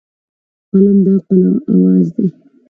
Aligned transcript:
قلم 0.71 0.97
د 1.05 1.07
عقل 1.15 1.41
اواز 1.71 2.07
دی. 2.15 2.27